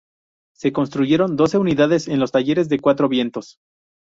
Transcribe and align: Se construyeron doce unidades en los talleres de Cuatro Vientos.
Se 0.55 0.73
construyeron 0.73 1.35
doce 1.35 1.59
unidades 1.59 2.07
en 2.07 2.19
los 2.19 2.31
talleres 2.31 2.69
de 2.69 2.79
Cuatro 2.79 3.07
Vientos. 3.07 3.59